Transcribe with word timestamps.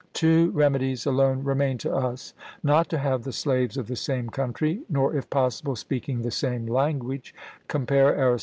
Two 0.13 0.49
remedies 0.49 1.05
alone 1.05 1.43
remain 1.43 1.77
to 1.77 1.93
us, 1.93 2.33
not 2.63 2.89
to 2.89 2.97
have 2.97 3.21
the 3.21 3.31
slaves 3.31 3.77
of 3.77 3.85
the 3.87 3.95
same 3.95 4.31
country, 4.31 4.81
nor 4.89 5.15
if 5.15 5.29
possible, 5.29 5.75
speaking 5.75 6.23
the 6.23 6.31
same 6.31 6.65
language 6.65 7.35
(compare 7.67 8.07
Aris. 8.17 8.39